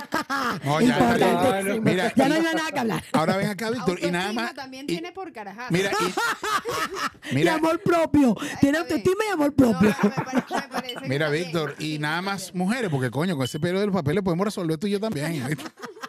No, 0.63 0.79
ya. 0.79 0.87
Importantísimo. 0.87 1.81
Mira, 1.81 2.13
ya 2.15 2.29
no 2.29 2.35
hay 2.35 2.41
nada 2.41 2.71
que 2.71 2.79
hablar. 2.79 3.03
Ahora 3.13 3.37
ven 3.37 3.49
acá, 3.49 3.69
Víctor, 3.69 3.99
y 4.01 4.11
nada 4.11 4.31
más. 4.33 4.53
también 4.53 4.85
y- 4.85 4.87
tiene 4.87 5.11
por 5.11 5.31
carajazo. 5.33 5.71
Mira, 5.73 5.91
y, 5.99 7.29
y 7.31 7.35
mira, 7.35 7.55
amor 7.55 7.81
propio. 7.81 8.35
Tiene 8.61 8.77
autoestima 8.77 9.25
y 9.27 9.31
amor 9.33 9.53
No, 9.57 9.71
propio. 9.71 9.89
me 10.03 10.09
pare- 10.09 10.43
me 10.49 10.67
parece 10.69 11.07
mira. 11.09 11.29
Víctor, 11.29 11.75
y 11.79 11.99
nada 11.99 12.21
más 12.21 12.53
mujeres, 12.55 12.89
porque 12.89 13.09
coño, 13.11 13.35
con 13.35 13.43
ese 13.45 13.59
periodo 13.59 13.81
de 13.81 13.87
los 13.87 13.95
papeles 13.95 14.23
podemos 14.23 14.45
resolver 14.45 14.77
tú 14.77 14.87
y 14.87 14.91
yo 14.91 14.99
también. 14.99 15.43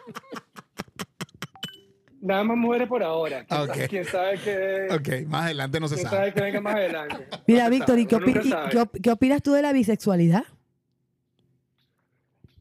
Nada 2.25 2.43
más 2.45 2.55
mujeres 2.55 2.87
por 2.87 3.03
ahora. 3.03 3.43
¿Quién, 3.45 3.59
Ok. 3.61 3.67
sabe, 3.73 3.87
quién 3.89 4.05
sabe 4.05 4.37
que, 4.39 4.87
ok, 5.23 5.27
más 5.27 5.43
adelante 5.45 5.79
no 5.81 5.87
se 5.89 5.95
quién 5.95 6.07
sabe. 6.07 6.17
sabe 6.19 6.33
que 6.33 6.41
venga 6.41 6.61
más 6.61 6.75
adelante? 6.75 7.27
Mira, 7.47 7.65
No 7.65 7.69
Víctor, 7.69 7.99
¿y 7.99 8.05
qué, 8.05 8.15
uno 8.15 8.25
opi- 8.25 8.33
nunca 8.33 8.47
y 8.47 8.49
sabe. 8.49 8.69
qué 8.69 8.77
op- 8.79 8.97
qué 9.03 9.11
opinas 9.11 9.41
tú 9.41 9.51
de 9.51 9.61
la 9.61 9.73
bisexualidad? 9.73 10.43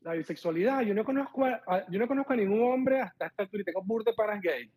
La 0.03 0.15
bisexualidad, 0.15 0.81
yo 0.81 0.95
no 0.95 1.05
conozco 1.05 1.45
a, 1.45 1.61
a- 1.67 1.87
yo 1.89 1.99
no 2.01 2.09
conozco 2.09 2.33
a 2.33 2.37
ningún 2.37 2.61
hombre 2.73 3.01
hasta 3.01 3.27
esta 3.27 3.45
altura 3.45 3.61
y 3.61 3.65
tengo 3.65 3.83
burda 3.85 4.11
de 4.11 4.17
panas 4.17 4.41
gay 4.43 4.69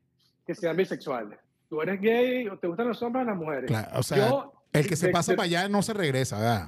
que 0.46 0.54
sean 0.54 0.78
bisexuales. 0.78 1.40
Tú 1.68 1.82
eres 1.82 2.00
gay 2.00 2.48
o 2.48 2.58
te 2.60 2.68
gustan 2.68 2.88
los 2.88 3.02
hombres 3.02 3.24
o 3.26 3.30
las 3.30 3.38
mujeres. 3.38 3.66
Claro, 3.66 3.90
o 4.00 4.04
sea, 4.04 4.18
Yo, 4.30 4.54
el 4.72 4.88
que 4.88 4.96
se 4.96 5.08
de- 5.08 5.12
pasa 5.14 5.32
de- 5.32 5.38
para 5.38 5.46
allá 5.48 5.68
no 5.68 5.82
se 5.82 5.94
regresa, 5.96 6.38
¿verdad? 6.38 6.68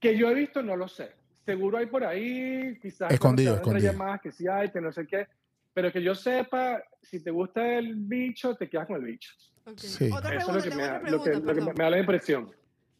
Que 0.00 0.18
yo 0.18 0.28
he 0.28 0.34
visto, 0.34 0.60
no 0.60 0.74
lo 0.76 0.88
sé. 0.88 1.12
Seguro 1.46 1.78
hay 1.78 1.86
por 1.86 2.04
ahí, 2.04 2.76
quizás. 2.82 3.12
Escondido, 3.12 3.54
escondido. 3.54 3.92
llamadas 3.92 4.20
que 4.20 4.32
sí 4.32 4.48
hay, 4.48 4.70
que 4.72 4.80
no 4.80 4.92
sé 4.92 5.06
qué. 5.06 5.28
Pero 5.74 5.92
que 5.92 6.02
yo 6.02 6.14
sepa, 6.14 6.82
si 7.02 7.20
te 7.20 7.30
gusta 7.30 7.78
el 7.78 7.96
bicho, 7.96 8.54
te 8.54 8.68
quedas 8.70 8.86
con 8.86 8.96
el 8.96 9.02
bicho. 9.04 9.32
Sí. 9.76 10.08
Otra 10.12 10.36
Eso 10.36 10.56
es 10.56 10.56
lo 10.56 10.62
pregunta, 10.62 10.62
que, 10.62 10.70
tengo 10.70 11.02
me 11.04 11.10
lo 11.10 11.18
que, 11.18 11.30
pregunta, 11.30 11.46
lo 11.48 11.54
que 11.54 11.60
perdón. 11.60 11.74
me 11.76 11.84
da 11.84 11.90
la 11.90 11.98
impresión. 11.98 12.50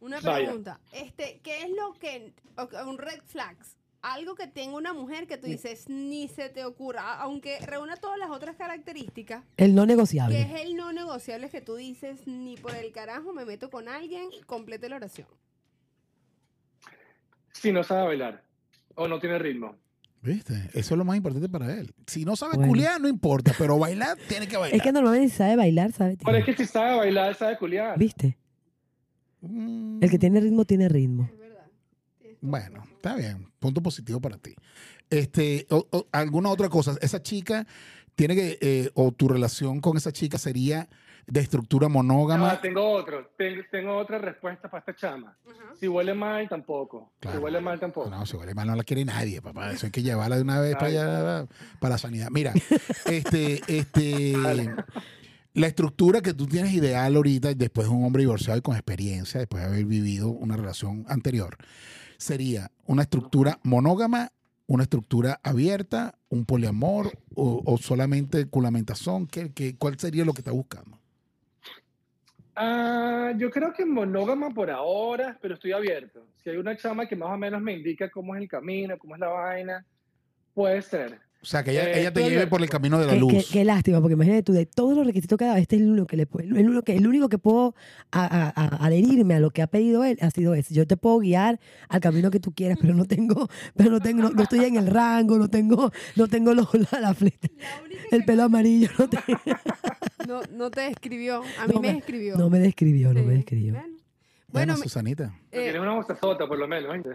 Una 0.00 0.20
Vaya. 0.20 0.44
pregunta. 0.46 0.80
Este, 0.92 1.40
¿qué 1.42 1.62
es 1.62 1.70
lo 1.70 1.92
que 1.94 2.34
un 2.86 2.98
red 2.98 3.20
flags? 3.26 3.76
Algo 4.02 4.34
que 4.34 4.46
tenga 4.48 4.76
una 4.76 4.92
mujer 4.92 5.26
que 5.26 5.38
tú 5.38 5.46
dices 5.46 5.88
ni 5.88 6.28
se 6.28 6.50
te 6.50 6.64
ocurra, 6.66 7.14
aunque 7.20 7.58
reúna 7.60 7.96
todas 7.96 8.18
las 8.18 8.28
otras 8.30 8.54
características, 8.56 9.44
El 9.56 9.74
no 9.74 9.82
que 9.82 9.86
negociable. 9.88 10.42
es 10.42 10.60
el 10.60 10.76
no 10.76 10.92
negociable 10.92 11.48
que 11.48 11.62
tú 11.62 11.76
dices 11.76 12.26
ni 12.26 12.56
por 12.58 12.74
el 12.74 12.92
carajo 12.92 13.32
me 13.32 13.46
meto 13.46 13.70
con 13.70 13.88
alguien, 13.88 14.28
complete 14.46 14.90
la 14.90 14.96
oración. 14.96 15.26
Si 17.52 17.72
no 17.72 17.82
sabe 17.82 18.04
bailar 18.08 18.42
o 18.94 19.08
no 19.08 19.18
tiene 19.20 19.38
ritmo. 19.38 19.76
¿Viste? 20.24 20.54
Eso 20.72 20.94
es 20.94 20.98
lo 20.98 21.04
más 21.04 21.16
importante 21.18 21.48
para 21.50 21.72
él. 21.78 21.92
Si 22.06 22.24
no 22.24 22.34
sabe 22.34 22.54
Bueno. 22.54 22.70
culiar, 22.70 22.98
no 23.00 23.08
importa, 23.08 23.52
pero 23.58 23.78
bailar 23.78 24.16
tiene 24.28 24.48
que 24.48 24.56
bailar. 24.56 24.74
Es 24.76 24.82
que 24.82 24.90
normalmente 24.90 25.28
si 25.28 25.36
sabe 25.36 25.56
bailar, 25.56 25.92
sabe. 25.92 26.16
Pero 26.24 26.38
es 26.38 26.44
que 26.46 26.56
si 26.56 26.64
sabe 26.66 26.96
bailar, 26.96 27.34
sabe 27.34 27.58
culiar. 27.58 27.98
¿Viste? 27.98 28.38
Mm, 29.42 30.02
El 30.02 30.10
que 30.10 30.18
tiene 30.18 30.40
ritmo 30.40 30.64
tiene 30.64 30.88
ritmo. 30.88 31.28
Es 31.30 31.38
verdad. 31.38 31.66
Bueno, 32.40 32.84
está 32.94 33.16
bien. 33.16 33.50
Punto 33.58 33.82
positivo 33.82 34.20
para 34.20 34.38
ti. 34.38 34.54
Este, 35.10 35.66
o- 35.70 35.86
o 35.90 36.06
¿Alguna 36.12 36.48
otra 36.50 36.68
cosa? 36.70 36.96
Esa 37.02 37.22
chica 37.22 37.66
tiene 38.14 38.34
que, 38.34 38.58
eh, 38.62 38.90
o 38.94 39.12
tu 39.12 39.28
relación 39.28 39.80
con 39.80 39.96
esa 39.98 40.12
chica 40.12 40.38
sería 40.38 40.88
de 41.26 41.40
estructura 41.40 41.88
monógama. 41.88 42.60
Tengo 42.60 42.88
otro. 42.90 43.30
Tengo, 43.36 43.62
tengo 43.70 43.96
otra 43.96 44.18
respuesta 44.18 44.70
para 44.70 44.80
esta 44.80 44.94
chama. 44.94 45.36
Si 45.78 45.88
huele 45.88 46.14
mal, 46.14 46.48
tampoco. 46.48 47.12
Claro. 47.20 47.38
Si 47.38 47.44
huele 47.44 47.60
mal, 47.60 47.80
tampoco. 47.80 48.10
No, 48.10 48.26
si 48.26 48.36
huele 48.36 48.54
mal 48.54 48.66
no 48.66 48.76
la 48.76 48.84
quiere 48.84 49.04
nadie, 49.04 49.40
papá. 49.40 49.72
Eso 49.72 49.86
hay 49.86 49.92
que 49.92 50.02
llevarla 50.02 50.36
de 50.36 50.42
una 50.42 50.60
vez 50.60 50.74
para 50.74 50.86
allá, 50.86 51.46
para 51.80 51.94
la 51.94 51.98
sanidad. 51.98 52.28
Mira, 52.30 52.52
este, 53.06 53.60
este, 53.68 54.34
la 55.54 55.66
estructura 55.66 56.20
que 56.20 56.34
tú 56.34 56.46
tienes 56.46 56.72
ideal 56.72 57.16
ahorita, 57.16 57.54
después 57.54 57.88
de 57.88 57.94
un 57.94 58.04
hombre 58.04 58.22
divorciado 58.22 58.58
y 58.58 58.62
con 58.62 58.74
experiencia, 58.74 59.40
después 59.40 59.62
de 59.62 59.68
haber 59.68 59.84
vivido 59.84 60.28
una 60.28 60.56
relación 60.56 61.04
anterior, 61.08 61.56
sería 62.18 62.70
una 62.86 63.02
estructura 63.02 63.58
monógama, 63.62 64.32
una 64.66 64.84
estructura 64.84 65.40
abierta, 65.42 66.14
un 66.28 66.44
poliamor 66.46 67.18
o, 67.34 67.62
o 67.64 67.78
solamente 67.78 68.46
culamentación. 68.46 69.26
¿Qué, 69.26 69.52
qué, 69.52 69.76
¿Cuál 69.76 69.98
sería 69.98 70.24
lo 70.24 70.32
que 70.32 70.40
estás 70.40 70.54
buscando? 70.54 70.98
Ah, 72.56 73.32
yo 73.36 73.50
creo 73.50 73.72
que 73.72 73.84
monógama 73.84 74.50
por 74.50 74.70
ahora, 74.70 75.36
pero 75.40 75.54
estoy 75.54 75.72
abierto. 75.72 76.26
Si 76.36 76.50
hay 76.50 76.56
una 76.56 76.76
chama 76.76 77.06
que 77.06 77.16
más 77.16 77.30
o 77.30 77.36
menos 77.36 77.60
me 77.60 77.72
indica 77.72 78.08
cómo 78.10 78.34
es 78.34 78.42
el 78.42 78.48
camino, 78.48 78.96
cómo 78.96 79.14
es 79.14 79.20
la 79.20 79.28
vaina, 79.28 79.84
puede 80.52 80.80
ser. 80.82 81.20
O 81.44 81.46
sea, 81.46 81.62
que 81.62 81.72
ella, 81.72 81.84
Eh, 81.90 82.00
ella 82.00 82.10
te 82.10 82.22
lleve 82.26 82.46
por 82.46 82.62
el 82.62 82.70
camino 82.70 82.98
de 82.98 83.04
la 83.06 83.12
Qué, 83.12 83.18
luz. 83.20 83.30
qué- 83.32 83.44
qué 83.52 83.64
lástima, 83.66 84.00
porque 84.00 84.14
imagínate 84.14 84.42
tú, 84.42 84.54
de 84.54 84.64
todos 84.64 84.96
los 84.96 85.06
requisitos 85.06 85.36
que 85.36 85.44
ha 85.44 85.48
dado, 85.48 85.58
este 85.60 85.76
es 85.76 85.82
el 85.82 85.90
único 85.90 86.06
que, 86.06 86.16
le, 86.16 86.26
puedo- 86.26 86.46
el 86.56 86.66
único 86.66 86.80
que, 86.82 86.96
el 86.96 87.06
único 87.06 87.28
que 87.28 87.36
puedo 87.36 87.74
a- 88.12 88.24
a- 88.24 88.48
a- 88.56 88.86
adherirme 88.86 89.34
a 89.34 89.40
lo 89.40 89.50
que 89.50 89.60
ha 89.60 89.66
pedido 89.66 90.04
él 90.04 90.16
ha 90.22 90.30
sido 90.30 90.54
ese. 90.54 90.72
Yo 90.72 90.86
te 90.86 90.96
puedo 90.96 91.18
guiar 91.18 91.60
al 91.90 92.00
camino 92.00 92.30
que 92.30 92.40
tú 92.40 92.52
quieras, 92.54 92.78
pero 92.80 92.94
no 92.94 93.04
tengo, 93.04 93.48
pero 93.76 93.90
no 93.90 94.00
tengo, 94.00 94.22
no, 94.22 94.30
no 94.30 94.42
estoy 94.42 94.64
en 94.64 94.76
el 94.76 94.86
rango, 94.86 95.36
no 95.38 95.48
tengo, 95.48 95.92
no 96.16 96.28
tengo 96.28 96.54
los- 96.54 96.72
la, 96.92 97.00
la 97.00 97.12
fleta, 97.14 97.48
el 98.10 98.20
que 98.20 98.24
pelo 98.24 98.44
amarillo, 98.44 98.88
no, 98.98 99.08
te- 99.10 99.18
no, 100.26 100.40
no 100.50 100.70
te 100.70 100.80
describió. 100.80 101.42
A 101.60 101.66
mí 101.66 101.74
No 101.74 101.80
me, 101.82 101.88
me- 101.88 101.94
describió. 101.96 102.36
no 102.38 102.48
me 102.48 102.58
describió, 102.58 103.12
no 103.12 103.20
Sí. 103.20 103.26
me 103.26 103.34
describió. 103.34 103.72
Bueno, 103.74 103.88
Bueno, 104.48 104.72
me- 104.78 104.82
Susanita. 104.82 105.34
eh, 105.52 105.62
Tienes 105.72 105.80
una 105.82 105.94
por 106.48 106.58
lo 106.58 106.66
menos, 106.68 106.90
¿viste? 106.94 107.10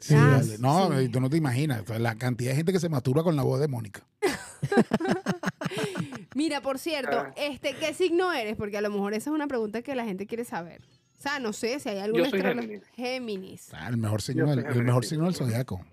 Sí, 0.00 0.14
vale. 0.14 0.58
No, 0.58 0.98
sí. 0.98 1.08
tú 1.08 1.20
no 1.20 1.30
te 1.30 1.36
imaginas. 1.36 1.84
La 2.00 2.16
cantidad 2.16 2.50
de 2.50 2.56
gente 2.56 2.72
que 2.72 2.80
se 2.80 2.88
masturba 2.88 3.22
con 3.22 3.36
la 3.36 3.42
voz 3.42 3.60
de 3.60 3.68
Mónica. 3.68 4.02
Mira, 6.34 6.60
por 6.62 6.78
cierto, 6.78 7.18
Ah. 7.18 7.32
este, 7.36 7.74
¿qué 7.76 7.92
signo 7.94 8.32
eres? 8.32 8.56
Porque 8.56 8.78
a 8.78 8.80
lo 8.80 8.90
mejor 8.90 9.14
esa 9.14 9.30
es 9.30 9.34
una 9.34 9.46
pregunta 9.46 9.82
que 9.82 9.94
la 9.94 10.04
gente 10.04 10.26
quiere 10.26 10.44
saber. 10.44 10.80
O 11.18 11.22
sea, 11.22 11.38
no 11.38 11.52
sé 11.52 11.78
si 11.80 11.88
hay 11.90 12.10
soy 12.10 12.22
estrella- 12.22 12.54
Géminis. 12.62 12.82
Géminis. 12.94 13.68
Ah, 13.74 13.88
el 13.88 13.98
mejor 13.98 14.22
signo, 14.22 14.46
Yo 14.46 14.56
del, 14.56 14.64
el 14.66 14.82
mejor 14.84 15.04
signo 15.04 15.26
del 15.26 15.34
zodiaco. 15.34 15.84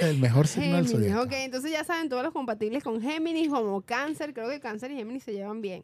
El 0.00 0.18
mejor 0.18 0.46
signo 0.46 0.76
del 0.76 0.88
zodiaco. 0.88 1.22
ok. 1.22 1.32
Entonces 1.32 1.72
ya 1.72 1.82
saben 1.84 2.08
todos 2.08 2.22
los 2.22 2.32
compatibles 2.32 2.84
con 2.84 3.00
Géminis, 3.00 3.48
como 3.48 3.80
Cáncer. 3.82 4.32
Creo 4.32 4.48
que 4.48 4.60
Cáncer 4.60 4.90
y 4.92 4.96
Géminis 4.96 5.24
se 5.24 5.32
llevan 5.32 5.60
bien. 5.60 5.82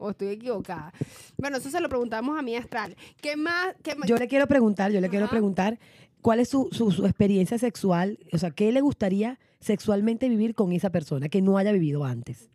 O 0.00 0.10
estoy 0.10 0.28
equivocada. 0.28 0.92
Bueno, 1.36 1.58
eso 1.58 1.70
se 1.70 1.80
lo 1.80 1.88
preguntamos 1.88 2.38
a 2.38 2.42
mi 2.42 2.56
astral. 2.56 2.96
¿Qué 3.20 3.36
más? 3.36 3.74
Qué 3.82 3.94
ma- 3.94 4.06
Yo 4.06 4.16
le 4.16 4.26
quiero 4.28 4.46
preguntar, 4.46 4.90
yo 4.92 5.00
le 5.00 5.08
quiero 5.08 5.28
preguntar 5.28 5.78
cuál 6.22 6.40
es 6.40 6.48
su, 6.48 6.68
su, 6.72 6.90
su 6.90 7.04
experiencia 7.06 7.58
sexual, 7.58 8.18
o 8.32 8.38
sea, 8.38 8.50
qué 8.50 8.72
le 8.72 8.80
gustaría 8.80 9.38
sexualmente 9.60 10.28
vivir 10.28 10.54
con 10.54 10.72
esa 10.72 10.90
persona 10.90 11.28
que 11.28 11.42
no 11.42 11.58
haya 11.58 11.70
vivido 11.72 12.04
antes. 12.04 12.50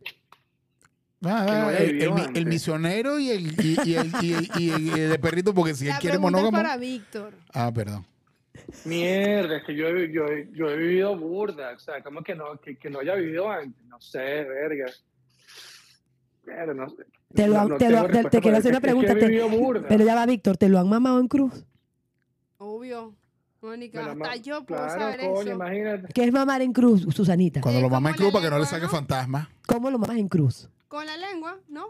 Ah, 1.24 1.44
no 1.48 1.68
haya 1.68 1.78
el, 2.34 2.46
misionero 2.46 3.18
y 3.18 3.30
el, 3.30 3.46
y, 3.64 3.76
y 3.84 3.94
el, 3.94 4.12
y 4.22 4.32
el- 4.34 4.50
y 4.58 4.70
el- 4.70 4.82
y 4.82 4.90
el 5.00 5.10
de 5.10 5.18
perrito, 5.18 5.54
porque 5.54 5.74
si 5.74 5.86
él 5.88 5.94
quiere 6.00 6.14
pregunta 6.18 6.38
es 6.38 6.42
monógamo. 6.44 6.62
para 6.62 6.76
Víctor. 6.76 7.32
Ah, 7.54 7.72
perdón. 7.72 8.04
Mierda, 8.84 9.56
es 9.58 9.64
que 9.64 9.74
yo, 9.74 9.86
he- 9.88 10.12
yo, 10.12 10.24
yo 10.52 10.68
he 10.70 10.76
vivido 10.76 11.16
burda. 11.16 11.72
O 11.74 11.78
sea, 11.78 12.02
como 12.02 12.22
que 12.22 12.34
no, 12.34 12.58
que, 12.60 12.76
que 12.76 12.90
no 12.90 12.98
haya 13.00 13.14
vivido 13.14 13.50
antes. 13.50 13.84
No 13.86 14.00
sé, 14.00 14.18
verga. 14.44 14.86
Pero 16.44 16.74
no 16.74 16.88
sé. 16.90 17.04
Te 17.34 17.46
lo 17.48 17.54
No- 17.54 17.60
han- 17.60 17.68
no 17.68 17.76
te 17.78 17.90
lo- 17.90 18.30
te- 18.30 18.40
quiero 18.40 18.56
hacer 18.56 18.70
una 18.72 18.80
pregunta, 18.80 19.12
Es 19.12 19.18
que. 19.18 19.84
Pero 19.88 20.04
ya 20.04 20.14
va, 20.14 20.26
Víctor, 20.26 20.56
¿te 20.56 20.68
lo 20.68 20.78
han 20.78 20.88
mamado 20.88 21.20
en 21.20 21.28
cruz? 21.28 21.64
Obvio. 22.58 23.14
Mónica, 23.62 24.12
hasta 24.12 24.36
yo 24.36 24.64
puedo 24.64 24.80
claro, 24.84 25.00
saber 25.00 25.20
coño, 25.20 25.40
eso. 25.40 25.50
imagínate. 25.50 26.12
¿Qué 26.12 26.24
es 26.24 26.32
mamar 26.32 26.62
en 26.62 26.72
cruz, 26.72 27.04
Susanita? 27.12 27.60
Cuando 27.60 27.80
lo 27.80 27.88
mama 27.88 27.96
como 27.96 28.08
en 28.10 28.14
cruz 28.16 28.32
para 28.32 28.44
que 28.44 28.50
no 28.50 28.58
le 28.60 28.66
saque 28.66 28.84
¿no? 28.84 28.88
fantasma. 28.90 29.50
¿Cómo 29.66 29.90
lo 29.90 29.98
mamas 29.98 30.18
en 30.18 30.28
cruz? 30.28 30.68
Con 30.86 31.04
la 31.04 31.16
lengua, 31.16 31.58
¿no? 31.68 31.86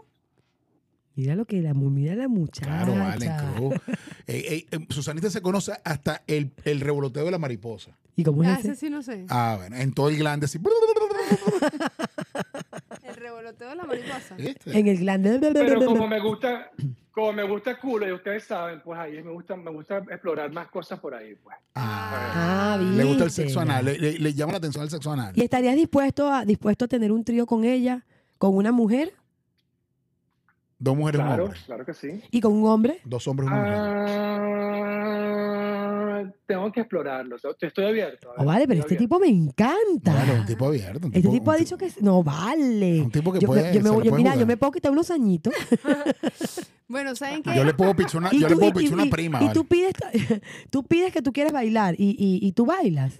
Mira 1.15 1.35
lo 1.35 1.45
que 1.45 1.61
la, 1.61 1.73
mira 1.75 2.15
la 2.15 2.27
muchacha. 2.27 2.65
Claro, 2.65 2.95
vale, 2.95 3.25
en 3.27 3.53
cruz. 3.55 3.73
Eh, 4.27 4.27
eh, 4.27 4.65
eh, 4.71 4.85
Susanita 4.89 5.29
se 5.29 5.41
conoce 5.41 5.73
hasta 5.83 6.23
el, 6.25 6.51
el 6.63 6.79
revoloteo 6.79 7.25
de 7.25 7.31
la 7.31 7.37
mariposa. 7.37 7.95
¿Y 8.15 8.23
cómo 8.23 8.41
es 8.43 8.49
Ah, 8.49 8.57
ese? 8.59 8.71
ese 8.71 8.79
sí 8.79 8.89
no 8.89 9.03
sé. 9.03 9.25
Ah, 9.29 9.55
bueno, 9.59 9.75
en 9.75 9.93
todo 9.93 10.09
el 10.09 10.17
glande 10.17 10.45
así. 10.45 10.59
El 13.39 13.43
revoloteo 13.45 13.69
de 13.69 13.75
la 13.75 13.83
mariposa. 13.85 14.35
¿Viste? 14.35 14.79
En 14.79 14.87
el 14.87 14.97
glande. 14.97 15.37
Pero 15.39 15.85
como 15.85 16.07
me 16.07 16.19
gusta, 16.19 16.71
como 17.11 17.33
me 17.33 17.43
gusta 17.43 17.71
el 17.71 17.77
culo 17.79 18.07
y 18.07 18.11
ustedes 18.11 18.43
saben, 18.45 18.81
pues 18.83 18.99
ahí 18.99 19.21
me 19.23 19.31
gusta, 19.31 19.55
me 19.55 19.69
gusta 19.71 19.97
explorar 19.97 20.51
más 20.51 20.67
cosas 20.69 20.99
por 20.99 21.13
ahí, 21.13 21.35
pues. 21.43 21.55
Ah, 21.75 22.73
Ah, 22.73 22.77
le 22.77 23.03
gusta 23.03 23.23
el 23.25 23.31
sexo 23.31 23.59
anal. 23.59 23.85
Le, 23.85 23.97
le- 23.97 24.19
le 24.19 24.33
llama 24.33 24.53
la 24.53 24.57
atención 24.57 24.83
el 24.83 24.89
sexo 24.89 25.11
anal. 25.11 25.33
¿Y 25.35 25.41
estarías 25.43 25.75
dispuesto 25.75 26.31
a, 26.31 26.45
dispuesto 26.45 26.85
a 26.85 26.87
tener 26.87 27.11
un 27.11 27.23
trío 27.23 27.45
con 27.45 27.63
ella, 27.63 28.05
con 28.37 28.55
una 28.55 28.71
mujer 28.71 29.13
Dos 30.79 30.95
mujeres 30.95 31.19
y 31.19 31.21
un 31.21 31.27
Claro, 31.27 31.43
hombre. 31.45 31.59
claro 31.65 31.85
que 31.85 31.93
sí. 31.95 32.21
y 32.29 32.39
con 32.41 32.53
un 32.53 32.67
hombre? 32.69 32.99
Dos 33.03 33.27
hombres 33.27 33.49
y 33.49 33.53
una 33.53 33.61
mujer. 33.61 33.75
Ah, 33.77 34.43
tengo 36.45 36.71
que 36.71 36.79
explorarlo. 36.81 37.35
Te- 37.59 37.67
Estoy 37.67 37.85
abierto. 37.85 38.29
ver, 38.29 38.37
Oh, 38.39 38.45
vale, 38.45 38.67
pero 38.67 38.79
estoy 38.81 38.95
este 38.95 39.03
abierto. 39.05 39.17
tipo 39.17 39.19
me 39.19 39.27
encanta. 39.27 40.13
Vale, 40.13 40.39
un 40.39 40.45
tipo 40.45 40.65
abierto. 40.67 41.07
un 41.07 41.13
Este 41.15 41.29
tipo 41.29 41.49
un 41.49 41.55
ha 41.55 41.57
dicho 41.59 41.77
que... 41.77 41.91
No, 42.01 42.23
vale. 42.23 43.01
Un 43.01 43.11
tipo 43.11 43.31
que 43.33 43.39
yo, 43.39 43.47
puede. 43.47 43.73
yo 43.73 43.81
me 43.81 43.89
yo- 44.05 44.15
mira, 44.15 44.29
yo 44.31 44.33
jugar. 44.33 44.47
me 44.47 44.57
puedo 44.57 44.71
quitar 44.71 44.91
unos 44.91 45.09
añitos. 45.11 45.53
Bueno, 46.89 47.13
¿saben 47.17 47.43
qué? 47.43 47.53
Yo 47.53 47.65
le 47.65 47.73
puedo 47.73 47.93
pichar 47.95 48.21
una, 48.21 48.29
Y 48.33 48.39
yo 48.39 48.47
le 48.47 48.53
tú- 48.53 48.59
puedo 48.61 48.69
y- 48.71 48.73
pichar 48.75 48.91
y- 48.91 48.93
una 48.93 49.05
y- 49.05 49.09
prima. 49.09 49.39
Y 49.39 49.47
vale. 49.47 49.53
tú 49.53 49.65
pides, 49.65 49.93
tú 50.71 50.83
pides 50.83 51.11
que 51.11 51.21
tú 51.21 51.33
quieres 51.33 51.51
bailar 51.51 51.95
y, 51.97 52.11
y, 52.11 52.39
y 52.47 52.51
tú 52.53 52.65
bailas. 52.65 53.19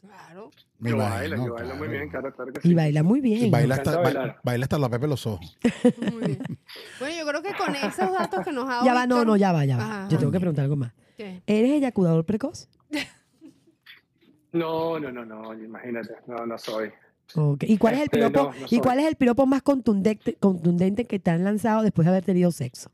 Claro. 0.00 0.50
Me 0.78 0.90
Yo 0.90 0.96
imagino, 0.96 1.14
bailo, 1.18 1.36
yo 1.46 1.54
bailo 1.54 1.68
muy 1.70 1.76
claro. 1.88 1.90
bien, 1.92 2.08
claro, 2.08 2.32
claro 2.34 2.52
que 2.52 2.68
Y 2.68 2.72
baila 2.74 3.02
muy 3.02 3.20
bien. 3.20 3.46
Y 3.46 3.50
baila 3.50 3.74
hasta, 3.74 3.96
ba- 4.00 4.38
baila 4.44 4.64
hasta 4.64 4.78
la 4.78 4.88
pepe 4.88 5.08
los 5.08 5.26
ojos. 5.26 5.58
Muy 6.12 6.24
bien. 6.24 6.42
Bueno, 7.00 7.16
yo 7.18 7.26
creo 7.26 7.42
que 7.42 7.52
con 7.54 7.74
esos 7.74 8.12
datos 8.12 8.44
que 8.44 8.52
nos 8.52 8.64
ha 8.66 8.74
dado 8.74 8.84
Ya 8.86 8.94
va, 8.94 9.06
no, 9.08 9.24
no, 9.24 9.36
ya 9.36 9.50
va, 9.52 9.64
ya 9.64 9.76
va. 9.76 9.82
Ajá. 9.84 10.08
Yo 10.08 10.18
tengo 10.18 10.30
que 10.30 10.38
preguntar 10.38 10.62
algo 10.64 10.76
más. 10.76 10.92
¿Qué? 11.20 11.42
¿Eres 11.46 11.72
eyaculador 11.72 12.24
precoz? 12.24 12.66
No, 14.52 14.98
no, 14.98 15.12
no, 15.12 15.26
no, 15.26 15.52
imagínate, 15.52 16.14
no, 16.26 16.46
no 16.46 16.56
soy. 16.56 16.90
¿Y 17.60 17.76
cuál 17.76 17.92
es 17.94 18.00
el 18.00 18.04
Este, 18.06 18.16
piropo, 18.16 18.42
no, 18.44 18.58
no 18.58 18.66
¿y 18.70 18.80
cuál 18.80 19.00
es 19.00 19.06
el 19.06 19.16
piropo 19.16 19.44
más 19.44 19.60
contundente, 19.60 20.34
contundente 20.40 21.04
que 21.04 21.18
te 21.18 21.30
han 21.30 21.44
lanzado 21.44 21.82
después 21.82 22.06
de 22.06 22.10
haber 22.12 22.24
tenido 22.24 22.50
sexo? 22.50 22.90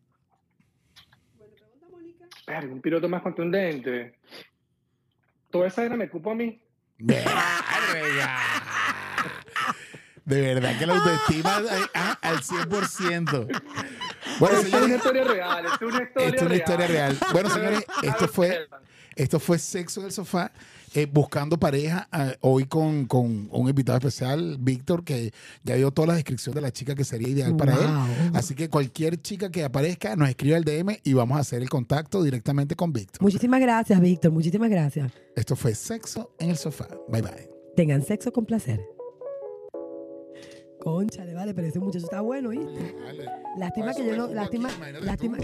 Verga, 2.49 2.73
un 2.73 2.81
piloto 2.81 3.09
más 3.09 3.23
contundente. 3.23 4.19
Toda 5.49 5.69
esa 5.69 5.85
era 5.85 5.97
me 5.97 6.11
cupo 6.11 6.33
a 6.33 6.35
mí. 6.35 6.61
De 6.99 7.23
verdad 10.27 10.77
que 10.77 10.87
la 10.87 10.97
autoestima 10.97 11.63
ah, 11.95 12.19
al 12.23 12.41
100%. 12.41 13.63
Bueno, 14.39 14.57
Esto 14.59 14.67
es 14.69 14.73
una 14.75 14.83
señores, 14.83 14.97
historia 14.97 15.25
real, 15.25 15.65
esto 15.67 15.89
es 15.89 15.95
una 15.95 16.03
historia 16.05 16.29
esto 16.29 16.37
es 16.37 16.43
una 16.43 16.57
historia 16.57 16.87
real. 16.87 17.19
Bueno, 17.33 17.51
señores, 17.51 17.85
esto 18.03 18.29
fue, 18.29 18.69
esto 19.15 19.41
fue 19.41 19.59
Sexo 19.59 20.01
en 20.01 20.07
el 20.07 20.13
Sofá, 20.13 20.53
eh, 20.95 21.07
buscando 21.07 21.59
pareja, 21.59 22.09
ah, 22.13 22.33
hoy 22.41 22.67
con, 22.67 23.07
con 23.07 23.49
un 23.51 23.69
invitado 23.69 23.99
especial, 23.99 24.57
Víctor, 24.61 25.05
que 25.05 25.33
ya 25.63 25.75
dio 25.75 25.91
toda 25.91 26.09
la 26.09 26.15
descripción 26.15 26.55
de 26.55 26.61
la 26.61 26.71
chica 26.71 26.95
que 26.95 27.05
sería 27.05 27.29
ideal 27.29 27.57
para 27.57 27.75
él. 27.75 28.31
Así 28.35 28.55
que 28.55 28.69
cualquier 28.69 29.21
chica 29.21 29.51
que 29.51 29.65
aparezca 29.65 30.17
nos 30.17 30.29
escribe 30.29 30.57
al 30.57 30.65
DM 30.65 30.99
y 31.03 31.13
vamos 31.13 31.39
a 31.39 31.41
hacer 31.41 31.63
el 31.63 31.69
contacto 31.69 32.23
directamente 32.23 32.77
con 32.77 32.93
Víctor. 32.93 33.23
Muchísimas 33.23 33.61
gracias, 33.61 34.01
Víctor. 34.01 34.33
Muchísimas 34.33 34.71
gracias. 34.71 35.13
Esto 35.35 35.57
fue 35.57 35.75
Sexo 35.75 36.35
en 36.39 36.51
el 36.51 36.57
Sofá. 36.57 36.89
Bye 37.09 37.23
bye. 37.23 37.51
Tengan 37.77 38.03
sexo 38.03 38.33
con 38.33 38.47
placer. 38.47 38.81
Conchale, 40.87 41.35
vale, 41.35 41.53
pero 41.53 41.67
ese 41.67 41.81
muchacho 41.81 42.05
está 42.05 42.21
bueno, 42.21 42.51
¿viste? 42.51 42.95
Lástima 43.59 43.93
que 43.93 44.07
yo 44.07 44.17
no. 44.17 44.29
Lástima. 44.29 44.69
Lástima. 45.01 45.37